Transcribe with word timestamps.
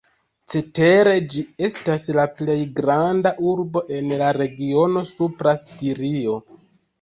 Cetere 0.51 1.11
ĝi 1.33 1.43
estas 1.67 2.05
la 2.19 2.25
plej 2.39 2.55
granda 2.79 3.33
urbo 3.51 3.85
en 3.99 4.11
la 4.23 4.31
regiono 4.39 5.05
Supra 5.11 5.55
Stirio. 5.67 6.41